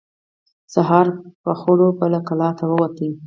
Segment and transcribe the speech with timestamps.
[0.73, 1.07] سهار
[1.43, 2.97] په خړه به له کلا ووت.